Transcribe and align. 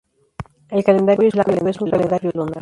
El 0.71 0.83
Calendario 0.83 1.27
islámico 1.27 1.67
es 1.67 1.79
un 1.79 1.91
calendario 1.91 2.31
lunar. 2.33 2.59